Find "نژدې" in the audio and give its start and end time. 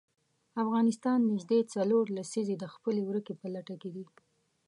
1.31-1.59